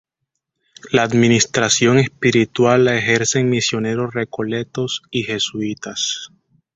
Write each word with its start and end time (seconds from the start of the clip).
La 0.91 1.03
administración 1.03 1.99
espiritual 1.99 2.85
la 2.85 2.97
ejercen 2.97 3.51
misioneros 3.51 4.11
Recoletos 4.15 5.03
y 5.11 5.25
Jesuítas. 5.25 6.31